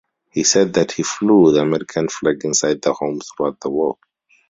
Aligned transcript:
He 0.31 0.41
said 0.45 0.73
that 0.73 0.91
he 0.93 1.03
flew 1.03 1.51
the 1.51 1.61
American 1.61 2.07
flag 2.09 2.43
inside 2.43 2.81
the 2.81 2.91
home 2.91 3.21
throughout 3.21 3.59
the 3.59 3.69
war. 3.69 3.99